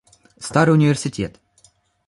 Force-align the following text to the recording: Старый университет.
Старый 0.39 0.73
университет. 0.73 1.39